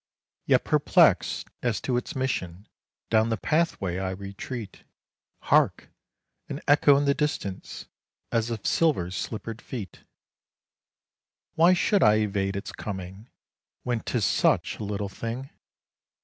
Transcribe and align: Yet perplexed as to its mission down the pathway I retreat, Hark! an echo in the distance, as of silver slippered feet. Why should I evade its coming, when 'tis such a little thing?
Yet 0.47 0.63
perplexed 0.63 1.47
as 1.61 1.79
to 1.81 1.95
its 1.95 2.15
mission 2.15 2.67
down 3.11 3.29
the 3.29 3.37
pathway 3.37 3.99
I 3.99 4.09
retreat, 4.09 4.83
Hark! 5.41 5.89
an 6.49 6.59
echo 6.67 6.97
in 6.97 7.05
the 7.05 7.13
distance, 7.13 7.85
as 8.31 8.49
of 8.49 8.65
silver 8.65 9.11
slippered 9.11 9.61
feet. 9.61 9.99
Why 11.53 11.73
should 11.73 12.01
I 12.01 12.15
evade 12.15 12.55
its 12.55 12.71
coming, 12.71 13.29
when 13.83 13.99
'tis 13.99 14.25
such 14.25 14.79
a 14.79 14.83
little 14.83 15.07
thing? 15.07 15.51